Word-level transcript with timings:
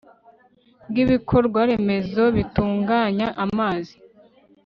bw 0.89 0.95
ibikorwaremezo 1.03 2.23
bitunganya 2.35 3.27
amazi 3.45 3.95